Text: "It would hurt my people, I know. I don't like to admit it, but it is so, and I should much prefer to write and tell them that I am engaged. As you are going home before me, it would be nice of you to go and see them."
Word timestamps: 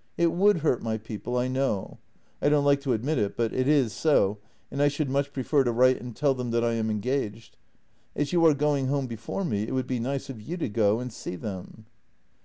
"It 0.26 0.32
would 0.32 0.56
hurt 0.62 0.82
my 0.82 0.96
people, 0.98 1.36
I 1.36 1.46
know. 1.46 1.98
I 2.42 2.48
don't 2.48 2.64
like 2.64 2.80
to 2.80 2.94
admit 2.94 3.16
it, 3.16 3.36
but 3.36 3.52
it 3.52 3.68
is 3.68 3.92
so, 3.92 4.38
and 4.72 4.82
I 4.82 4.88
should 4.88 5.08
much 5.08 5.32
prefer 5.32 5.62
to 5.62 5.70
write 5.70 6.00
and 6.00 6.16
tell 6.16 6.34
them 6.34 6.50
that 6.50 6.64
I 6.64 6.72
am 6.72 6.90
engaged. 6.90 7.56
As 8.16 8.32
you 8.32 8.44
are 8.44 8.54
going 8.54 8.88
home 8.88 9.06
before 9.06 9.44
me, 9.44 9.68
it 9.68 9.74
would 9.74 9.86
be 9.86 10.00
nice 10.00 10.28
of 10.28 10.42
you 10.42 10.56
to 10.56 10.68
go 10.68 10.98
and 10.98 11.12
see 11.12 11.36
them." 11.36 11.86